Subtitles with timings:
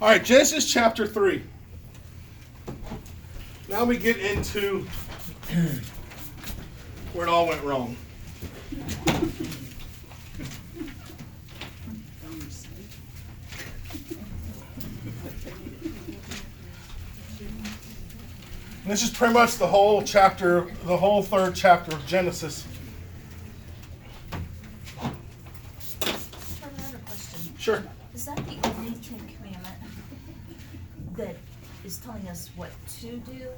[0.00, 1.42] All right, Genesis chapter 3.
[3.68, 4.86] Now we get into
[7.12, 7.98] where it all went wrong.
[18.86, 22.66] This is pretty much the whole chapter, the whole third chapter of Genesis.
[27.58, 27.84] Sure.
[28.14, 29.49] Is that the only Ten Commandment
[31.20, 31.36] that
[31.84, 32.70] is telling us what
[33.00, 33.48] to do?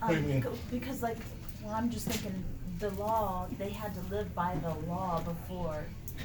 [0.00, 0.44] What do you Um, mean?
[0.70, 1.18] Because like,
[1.62, 2.42] well, I'm just thinking,
[2.78, 5.84] the law, they had to live by the law before.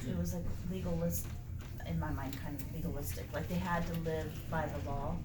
[0.10, 1.28] It was like legalist,
[1.88, 5.16] in my mind, kind of legalistic, like they had to live by the law.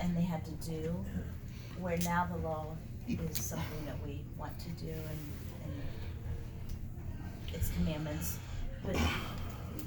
[0.00, 1.04] And they had to do,
[1.78, 5.20] where now the law is something that we want to do and,
[5.64, 5.82] and
[7.52, 8.38] it's commandments.
[8.84, 8.96] But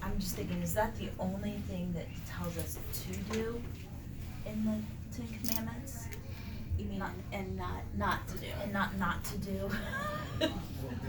[0.08, 3.62] I'm just thinking, is that the only thing that tells us to do
[4.46, 6.08] in the Ten Commandments?
[6.78, 8.46] You mean, Not, and not, not to do.
[8.64, 9.70] and not not to do?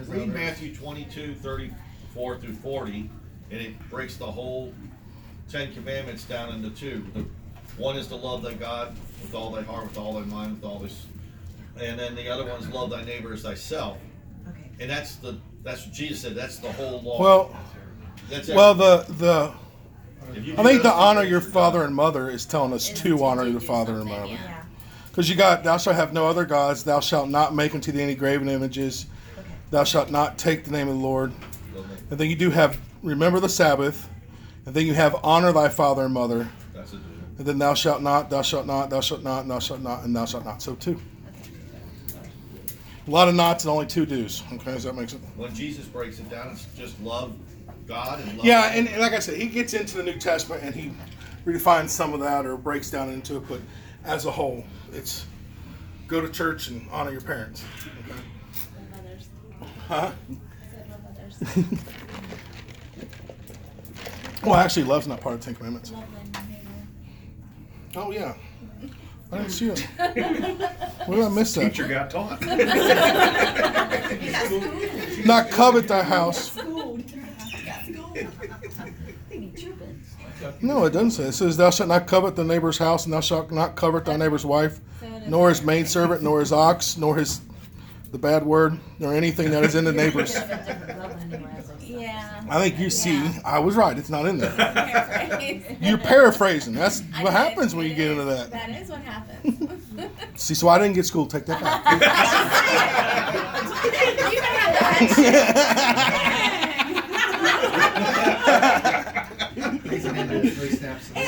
[0.07, 3.09] Read Matthew 22, 34 through 40,
[3.51, 4.73] and it breaks the whole
[5.49, 7.05] Ten Commandments down into two.
[7.13, 7.25] The,
[7.77, 10.65] one is to love thy God with all thy heart, with all thy mind, with
[10.65, 11.05] all this,
[11.79, 13.97] and then the other one's love thy neighbor as thyself.
[14.49, 14.71] Okay.
[14.81, 16.35] And that's the that's what Jesus said.
[16.35, 17.21] That's the whole law.
[17.21, 17.55] Well,
[18.29, 19.53] that's well, the the
[20.37, 22.89] If you I do think the those honor your father and mother is telling us
[22.89, 24.33] Is to to honor do your father and something, mother.
[24.33, 24.39] yeah.
[24.43, 24.63] Yeah.
[25.09, 28.01] Because you got, thou shalt have no other gods, thou shalt not make unto thee
[28.01, 29.07] any graven images,
[29.37, 29.47] Okay.
[29.71, 31.33] thou shalt not take the name of the Lord.
[32.09, 34.07] And then you do have, remember the Sabbath,
[34.65, 36.97] and then you have honor thy father and mother, That's a
[37.37, 40.15] and then thou shalt not, thou shalt not, thou shalt not, thou shalt not, and
[40.15, 40.61] thou shalt not.
[40.61, 40.99] So two.
[43.07, 44.43] A lot of nots and only two do's.
[44.53, 45.23] Okay, does that make sense?
[45.35, 47.33] When Jesus breaks it down, it's just love
[47.89, 48.45] God and love.
[48.45, 50.91] Yeah, and, and like I said, he gets into the New Testament and he
[51.43, 53.59] redefines some of that or breaks down into it, but
[54.05, 55.25] as a whole, it's
[56.07, 57.63] go to church and honor your parents.
[58.05, 58.19] Okay?
[59.87, 60.11] Huh?
[60.71, 61.79] Said love others.
[64.43, 65.91] Well, actually, love's not part of the Ten Commandments.
[65.91, 66.69] Love thy neighbor.
[67.97, 68.35] Oh yeah,
[69.33, 69.85] I didn't see it.
[71.05, 71.71] What did I miss that?
[71.73, 72.39] Teacher got taught.
[75.25, 76.55] Not covet thy house.
[80.61, 81.23] No, it doesn't say.
[81.23, 84.17] It says, "Thou shalt not covet the neighbor's house, and thou shalt not covet thy
[84.17, 84.79] neighbor's wife,
[85.27, 87.41] nor his maidservant, nor his ox, nor his
[88.11, 90.35] the bad word, nor anything that is in the neighbor's."
[91.89, 92.43] Yeah.
[92.49, 93.33] I think you see, Yeah.
[93.43, 93.97] I was right.
[93.97, 94.53] It's not in there.
[95.81, 96.73] You're paraphrasing.
[96.75, 98.19] That's I what happens when you get is.
[98.19, 98.51] into that.
[98.51, 99.83] That is what happens.
[100.35, 101.25] See, so I didn't get school.
[101.25, 101.83] Take that back.
[103.83, 106.35] you can have that.
[110.27, 111.09] Three snaps.
[111.15, 111.19] It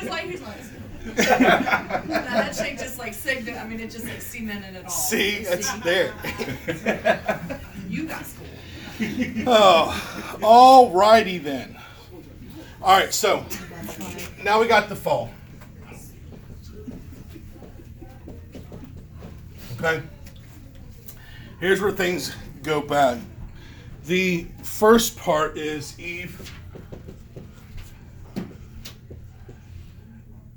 [0.00, 0.60] was like, he's like,
[1.16, 3.58] that shake just like signal.
[3.58, 4.90] I mean, it just like cemented it all.
[4.90, 5.80] See, it's See?
[5.80, 6.12] there.
[7.88, 8.46] You got school.
[9.46, 11.76] Oh, all righty then.
[12.82, 13.44] All right, so
[14.42, 15.30] now we got the fall.
[19.78, 20.02] Okay.
[21.60, 23.20] Here's where things go bad.
[24.06, 26.52] The first part is Eve.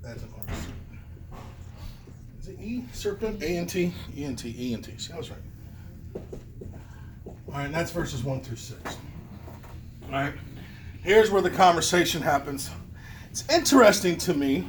[0.03, 0.55] That's an R.
[2.39, 2.83] Is it E?
[2.93, 3.41] Serpent?
[3.41, 3.91] A N T?
[4.15, 4.55] E N T.
[4.55, 4.95] E N T.
[4.99, 5.39] See, I was right.
[7.25, 8.97] All right, that's verses 1 through 6.
[10.05, 10.33] All right,
[11.01, 12.69] here's where the conversation happens.
[13.31, 14.67] It's interesting to me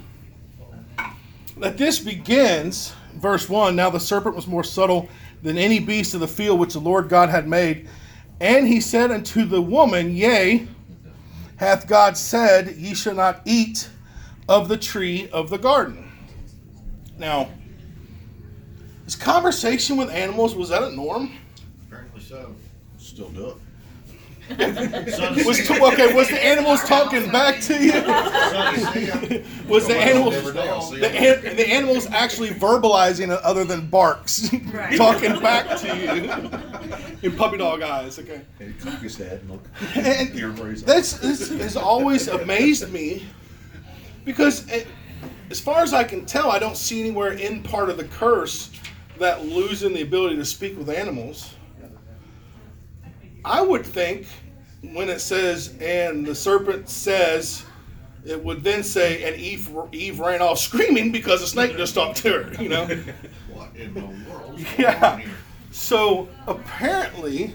[1.59, 5.11] that this begins, verse 1 Now the serpent was more subtle
[5.43, 7.87] than any beast of the field which the Lord God had made.
[8.41, 10.67] And he said unto the woman, Yea,
[11.57, 13.89] hath God said, Ye shall not eat
[14.49, 16.11] of the tree of the garden.
[17.19, 17.51] Now,
[19.05, 21.33] this conversation with animals, was that a norm?
[21.87, 22.55] Apparently so.
[22.97, 23.57] Still do it.
[24.59, 25.83] Son of Was Sam.
[25.83, 26.13] okay?
[26.15, 27.93] Was the animals talking back to you?
[27.93, 29.45] Son of Sam.
[29.69, 30.63] Was the animals Never know.
[30.63, 34.97] I'll see the, an, the animals actually verbalizing it other than barks, Right.
[34.97, 38.19] talking back to you in puppy dog eyes?
[38.19, 39.65] Okay, Hey, cock his head and look.
[39.95, 40.87] and Here where he's at.
[40.89, 43.27] this, this has always amazed me
[44.25, 44.87] because, it,
[45.51, 48.71] as far as I can tell, I don't see anywhere in part of the curse
[49.19, 51.55] that losing the ability to speak with animals.
[53.45, 54.27] I would think
[54.83, 57.65] when it says, and the serpent says,
[58.25, 62.19] it would then say, and Eve, Eve ran off screaming because the snake just stopped
[62.19, 62.87] to her, you know?
[63.55, 64.59] What in the world?
[64.79, 65.21] Yeah.
[65.71, 67.55] So apparently,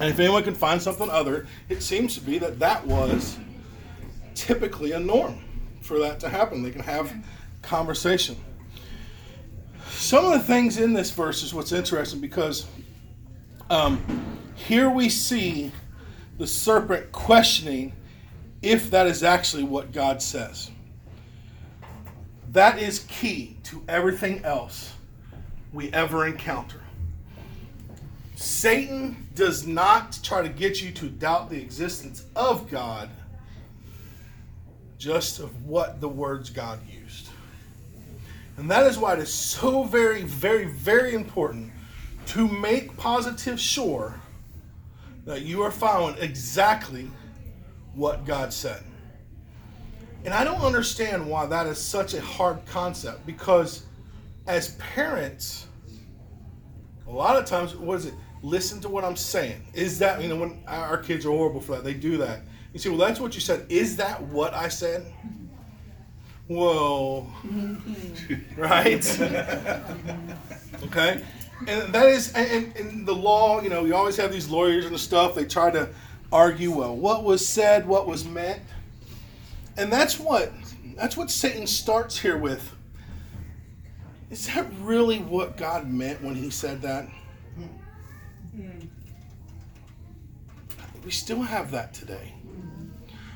[0.00, 3.38] And if anyone can find something other, it seems to be that that was
[4.34, 5.38] typically a norm
[5.80, 6.62] for that to happen.
[6.62, 7.12] They can have
[7.62, 8.36] conversation.
[9.90, 12.66] Some of the things in this verse is what's interesting because
[13.70, 14.21] um,
[14.66, 15.72] here we see
[16.38, 17.92] the serpent questioning
[18.62, 20.70] if that is actually what God says.
[22.52, 24.92] That is key to everything else
[25.72, 26.80] we ever encounter.
[28.36, 33.08] Satan does not try to get you to doubt the existence of God,
[34.98, 37.28] just of what the words God used.
[38.56, 41.72] And that is why it is so very, very, very important
[42.26, 44.14] to make positive sure
[45.24, 47.08] that you are following exactly
[47.94, 48.82] what God said.
[50.24, 53.84] And I don't understand why that is such a hard concept because
[54.46, 55.66] as parents,
[57.06, 58.14] a lot of times, what is it?
[58.42, 59.62] Listen to what I'm saying.
[59.74, 62.40] Is that, you know, when our kids are horrible for that, they do that.
[62.72, 63.66] You say, well, that's what you said.
[63.68, 65.12] Is that what I said?
[66.48, 67.26] Whoa.
[68.56, 69.20] right?
[70.84, 71.22] okay?
[71.68, 74.98] And that is, and in the law, you know, you always have these lawyers and
[74.98, 75.34] stuff.
[75.34, 75.88] They try to
[76.32, 78.62] argue, well, what was said, what was meant.
[79.76, 80.52] And that's what,
[80.96, 82.74] that's what Satan starts here with.
[84.30, 87.06] Is that really what God meant when he said that?
[91.04, 92.32] We still have that today.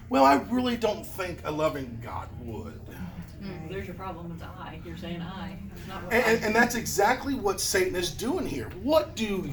[0.08, 2.80] Well, I really don't think a loving God would.
[3.46, 3.72] Mm-hmm.
[3.72, 4.80] There's your problem It's I.
[4.84, 5.56] You're saying I.
[5.76, 6.46] It's not what And, and, I.
[6.46, 8.68] and that's exactly what Satan is doing here.
[8.82, 9.48] What do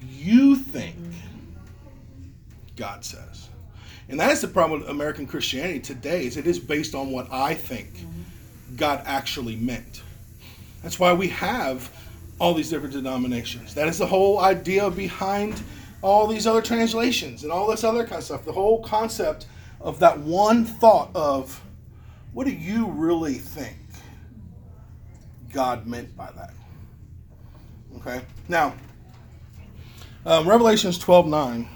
[0.00, 0.96] you think
[2.76, 3.48] God says?
[4.08, 7.32] And that is the problem with American Christianity today is it is based on what
[7.32, 8.76] I think mm-hmm.
[8.76, 10.02] God actually meant.
[10.82, 11.90] That's why we have
[12.38, 13.74] all these different denominations.
[13.74, 15.62] That is the whole idea behind
[16.02, 18.44] all these other translations and all this other kind of stuff.
[18.44, 19.46] The whole concept
[19.80, 21.62] of that one thought of
[22.32, 23.76] what do you really think
[25.52, 26.54] God meant by that?
[27.96, 28.22] Okay.
[28.48, 28.74] Now,
[30.24, 31.68] um, Revelations 12 9.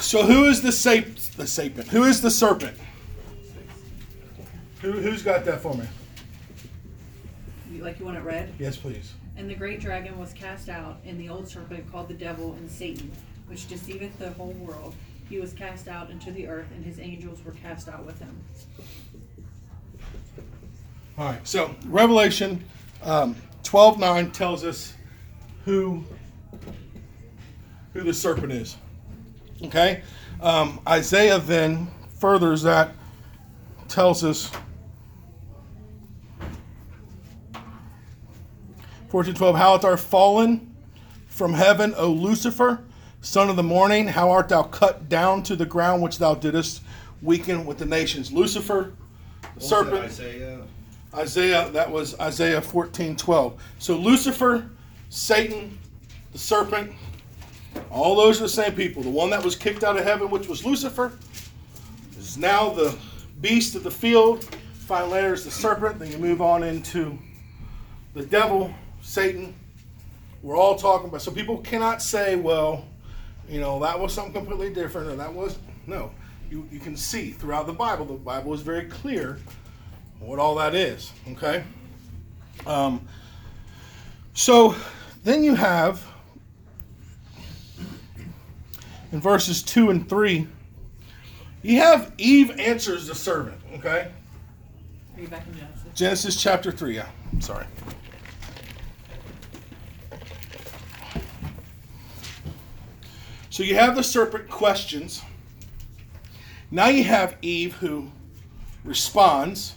[0.00, 0.70] So who is the
[1.36, 1.88] the serpent.
[1.88, 2.76] Who is the serpent?
[4.80, 5.86] Who, who's got that for me?
[7.70, 8.52] You- Like you want it read?
[8.58, 9.12] Yes, please.
[9.36, 12.70] And the great dragon was cast out, and the old serpent called the devil and
[12.70, 13.10] Satan,
[13.48, 14.94] which deceiveth the whole world.
[15.28, 18.36] He was cast out into the earth, and his angels were cast out with him.
[21.18, 21.46] All right.
[21.48, 22.62] So Revelation
[23.02, 23.34] um,
[23.64, 24.94] 12 9 tells us
[25.64, 26.04] who
[27.92, 28.76] who the serpent is.
[29.64, 30.02] Okay.
[30.44, 31.88] Um, Isaiah then
[32.18, 32.92] furthers that,
[33.88, 34.52] tells us
[39.08, 40.74] 14 12 How art thou fallen
[41.28, 42.84] from heaven, O Lucifer,
[43.22, 44.06] son of the morning?
[44.06, 46.82] How art thou cut down to the ground, which thou didst
[47.22, 48.30] weaken with the nations?
[48.30, 48.92] Lucifer,
[49.54, 50.04] the serpent.
[50.04, 50.60] Isaiah?
[51.14, 53.62] Isaiah, that was Isaiah 14 12.
[53.78, 54.68] So Lucifer,
[55.08, 55.78] Satan,
[56.32, 56.92] the serpent,
[57.90, 59.02] all those are the same people.
[59.02, 61.12] The one that was kicked out of heaven, which was Lucifer,
[62.18, 62.96] is now the
[63.40, 64.44] beast of the field.
[64.86, 65.98] Find later is the serpent.
[65.98, 67.18] Then you move on into
[68.12, 68.72] the devil,
[69.02, 69.54] Satan.
[70.42, 71.22] We're all talking about.
[71.22, 72.84] So people cannot say, well,
[73.48, 75.58] you know, that was something completely different or that was.
[75.86, 76.10] No.
[76.50, 79.38] You, you can see throughout the Bible, the Bible is very clear
[80.20, 81.12] what all that is.
[81.32, 81.64] Okay.
[82.66, 83.06] Um,
[84.34, 84.74] so
[85.22, 86.06] then you have
[89.12, 90.46] in verses two and three,
[91.62, 93.60] you have Eve answers the servant.
[93.74, 94.10] Okay.
[95.16, 95.82] Are you back in Genesis?
[95.94, 96.96] Genesis chapter three.
[96.96, 97.08] Yeah.
[97.40, 97.66] Sorry.
[103.50, 105.22] So you have the serpent questions.
[106.72, 108.10] Now you have Eve who
[108.82, 109.76] responds.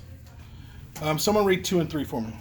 [1.01, 2.33] Um, someone read two and three for me.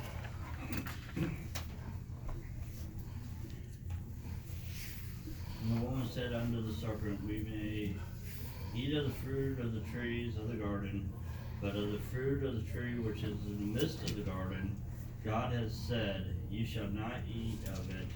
[5.69, 7.97] And the woman said unto the serpent, We may
[8.79, 11.13] eat of the fruit of the trees of the garden,
[11.61, 14.77] but of the fruit of the tree which is in the midst of the garden,
[15.25, 18.07] God has said, You shall not eat of it,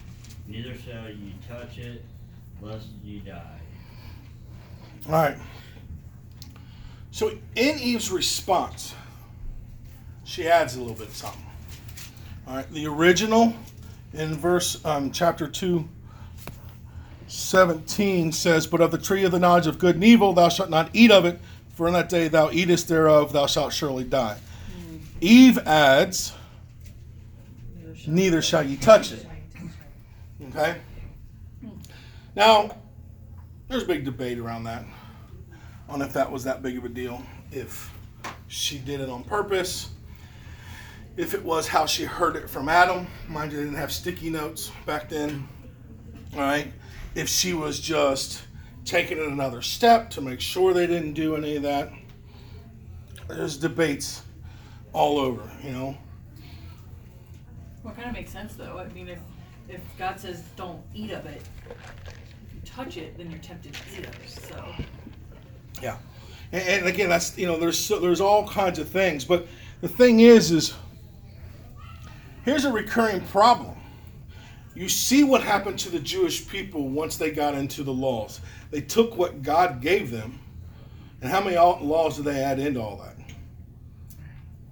[0.47, 2.05] neither shall you touch it,
[2.61, 3.61] lest ye die.
[5.07, 5.37] All right.
[7.11, 8.95] So in Eve's response,
[10.23, 11.47] she adds a little bit of something.
[12.47, 12.71] All right.
[12.71, 13.55] The original
[14.13, 15.89] in verse um, chapter 2
[17.31, 20.69] 17 says but of the tree of the knowledge of good and evil thou shalt
[20.69, 21.41] not eat of it
[21.75, 24.37] for in that day thou eatest thereof thou shalt surely die
[25.21, 26.33] eve adds
[28.07, 29.27] neither shall ye touch it
[30.49, 30.79] okay
[32.35, 32.77] now
[33.69, 34.85] there's a big debate around that
[35.89, 37.23] on if that was that big of a deal
[37.53, 37.95] if
[38.49, 39.91] she did it on purpose
[41.17, 43.07] if it was how she heard it from Adam.
[43.29, 45.47] Mind you, they didn't have sticky notes back then.
[46.35, 46.73] Right.
[47.15, 48.43] If she was just
[48.85, 51.93] taking it another step to make sure they didn't do any of that.
[53.29, 54.23] There's debates
[54.93, 55.97] all over, you know.
[57.83, 58.79] Well, it kind of makes sense though.
[58.79, 59.19] I mean, if,
[59.69, 63.81] if God says don't eat of it, if you touch it, then you're tempted to
[63.99, 64.75] eat of it, so.
[65.81, 65.97] Yeah.
[66.53, 69.47] And, and again, that's you know, there's so, there's all kinds of things, but
[69.81, 70.75] the thing is, is
[72.45, 73.77] here's a recurring problem.
[74.75, 78.41] You see what happened to the Jewish people once they got into the laws.
[78.71, 80.39] They took what God gave them,
[81.21, 83.17] and how many laws did they add into all that?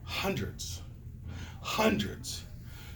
[0.04, 0.82] Hundreds.
[1.60, 2.44] Hundreds.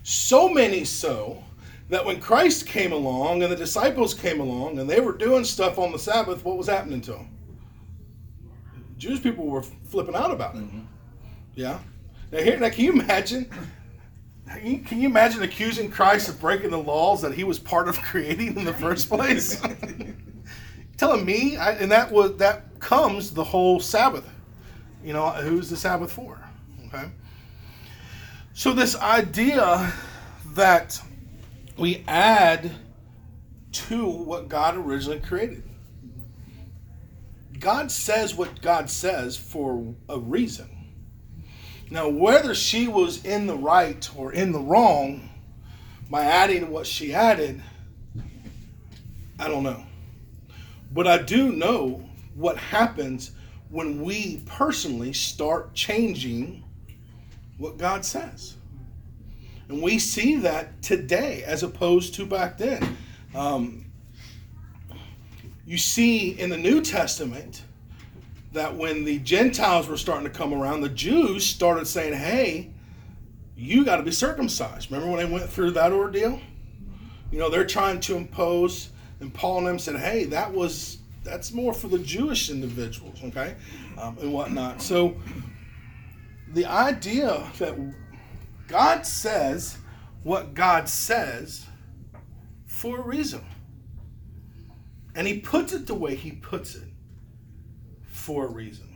[0.02, 1.42] So many so
[1.88, 5.78] that when Christ came along and the disciples came along and they were doing stuff
[5.78, 7.28] on the Sabbath, what was happening to them?
[8.96, 10.62] Jewish people were flipping out about it.
[10.62, 10.80] Mm-hmm.
[11.54, 11.80] Yeah.
[12.30, 13.50] Now here, now can you imagine?
[14.48, 18.56] Can you, imagine accusing Christ of breaking the laws that he was part of creating
[18.58, 19.60] in the first place?
[20.96, 24.28] Telling me, I, and that was that comes the whole Sabbath.
[25.02, 26.40] You know, who's the Sabbath for?
[26.86, 27.10] Okay.
[28.52, 29.92] So this idea
[30.54, 31.00] that
[31.78, 32.70] we add
[33.72, 35.62] to what God originally created.
[37.58, 40.68] God says what God says for a reason.
[41.92, 45.28] Now, whether she was in the right or in the wrong
[46.08, 47.62] by adding what she added,
[49.38, 49.84] I don't know.
[50.90, 52.02] But I do know
[52.34, 53.32] what happens
[53.68, 56.64] when we personally start changing
[57.58, 58.54] what God says.
[59.68, 62.96] And we see that today as opposed to back then.
[63.34, 63.84] Um,
[65.66, 67.64] you see in the New Testament
[68.52, 72.70] that when the Gentiles were starting to come around, the Jews started saying, hey,
[73.56, 74.90] you got to be circumcised.
[74.90, 76.40] Remember when they went through that ordeal?
[77.30, 78.90] You know, they're trying to impose,
[79.20, 80.98] and Paul and them said, hey, that was.
[81.24, 83.54] That's more for the Jewish individuals, okay,
[83.96, 84.82] um, and whatnot.
[84.82, 85.16] So,
[86.48, 87.78] the idea that
[88.66, 89.78] God says
[90.24, 91.66] what God says
[92.66, 93.44] for a reason.
[95.14, 96.91] And he puts it the way he puts it
[98.22, 98.88] for a reason.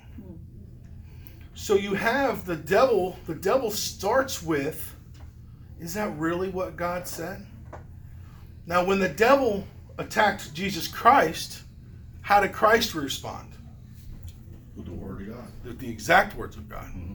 [1.55, 4.95] So you have the devil, the devil starts with,
[5.81, 7.45] is that really what God said?
[8.67, 9.67] Now, when the devil
[9.99, 11.63] attacked Jesus Christ,
[12.21, 13.53] how did Christ respond?
[14.77, 15.49] With the word of God.
[15.65, 16.85] With the exact words of God.
[16.85, 17.15] Mm-hmm.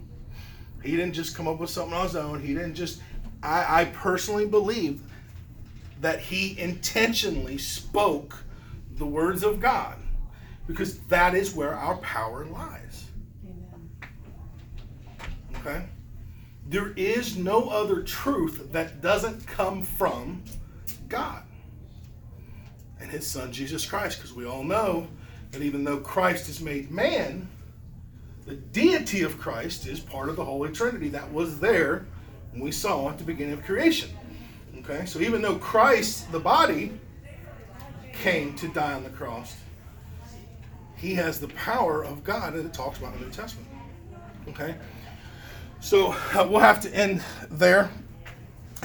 [0.83, 2.41] He didn't just come up with something on his own.
[2.41, 3.01] He didn't just,
[3.43, 5.01] I, I personally believe
[6.01, 8.43] that he intentionally spoke
[8.95, 9.97] the words of God
[10.71, 13.05] because that is where our power lies.
[15.57, 15.85] Okay?
[16.67, 20.43] There is no other truth that doesn't come from
[21.07, 21.43] God
[23.01, 25.07] and his son Jesus Christ because we all know
[25.51, 27.47] that even though Christ is made man,
[28.45, 32.05] the deity of Christ is part of the Holy Trinity that was there
[32.51, 34.09] when we saw at the beginning of creation.
[34.79, 36.93] Okay, so even though Christ, the body,
[38.13, 39.55] came to die on the cross,
[41.01, 43.67] he has the power of God that it talks about in the New Testament.
[44.47, 44.75] Okay,
[45.79, 47.89] so uh, we'll have to end there,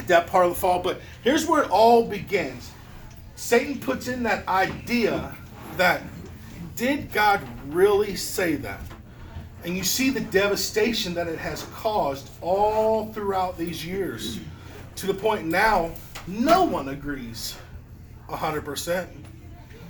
[0.07, 0.81] that part of the fall.
[0.81, 2.71] But here's where it all begins
[3.35, 5.35] Satan puts in that idea
[5.77, 6.01] that
[6.75, 8.81] did God really say that?
[9.63, 14.39] And you see the devastation that it has caused all throughout these years
[14.95, 15.91] to the point now
[16.25, 17.55] no one agrees
[18.27, 19.07] 100%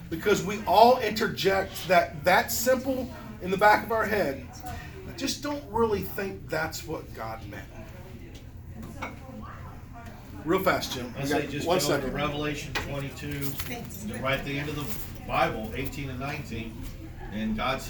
[0.10, 3.10] because we all interject that that simple
[3.42, 4.48] in the back of our head.
[4.66, 7.68] I just don't really think that's what God meant.
[10.46, 11.14] Real fast jim.
[11.18, 13.52] I say just one go to Revelation twenty-two,
[14.22, 14.86] right at the end of the
[15.28, 16.82] Bible, eighteen and nineteen,
[17.34, 17.86] and God said.